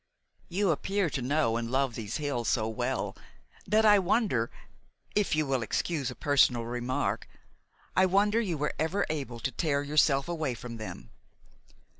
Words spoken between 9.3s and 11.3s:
to tear yourself away from them."